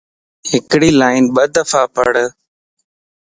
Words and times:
ھڪڙي 0.51 0.89
لائن 0.99 1.23
ٻه 1.33 1.43
دفع 1.55 1.83
پڙھ 1.95 2.21